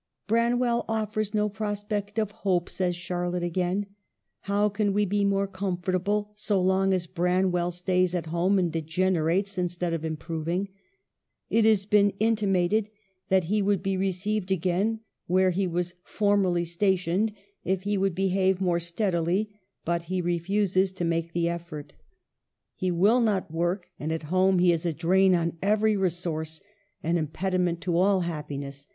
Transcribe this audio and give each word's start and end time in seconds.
"Branwell 0.27 0.83
offers 0.89 1.31
no 1.35 1.47
prospect 1.47 2.17
of 2.17 2.31
hope," 2.31 2.71
says 2.71 2.97
Char 2.97 3.29
lotte, 3.29 3.43
again." 3.43 3.85
How 4.49 4.67
can 4.67 4.93
we 4.93 5.05
be 5.05 5.23
more 5.23 5.45
comfortable 5.45 6.31
so 6.33 6.59
long 6.59 6.91
as 6.91 7.05
Branwell 7.05 7.69
stays 7.69 8.15
at 8.15 8.25
home 8.25 8.57
and 8.57 8.73
degener 8.73 9.31
ates 9.31 9.59
instead 9.59 9.93
of 9.93 10.03
improving? 10.03 10.69
It 11.51 11.65
has 11.65 11.85
been 11.85 12.13
inti 12.19 12.47
mated 12.47 12.89
that 13.29 13.43
he 13.43 13.61
would 13.61 13.83
be 13.83 13.95
received 13.95 14.51
again 14.51 15.01
where 15.27 15.51
he 15.51 15.67
was 15.67 15.93
formerly 16.01 16.65
stationed 16.65 17.31
if 17.63 17.83
he 17.83 17.95
would 17.95 18.15
behave 18.15 18.59
more 18.59 18.79
steadily, 18.79 19.51
but 19.85 20.05
he 20.05 20.19
refuses 20.19 20.91
to 20.93 21.05
make 21.05 21.31
the 21.31 21.47
effort. 21.47 21.93
He 22.75 22.89
1 22.89 22.97
Mrs. 22.97 22.97
Gaskell. 22.97 22.97
l66 22.97 22.97
EMILY 22.97 23.01
BRONTE. 23.01 23.01
will 23.03 23.21
not 23.21 23.51
work, 23.53 23.89
and 23.99 24.11
at 24.11 24.29
home 24.33 24.57
he 24.57 24.71
is 24.71 24.83
a 24.83 24.93
drain 24.93 25.35
on 25.35 25.59
every 25.61 25.95
resource, 25.95 26.59
an 27.03 27.17
impediment 27.19 27.81
to 27.81 27.95
all 27.97 28.21
happiness. 28.21 28.87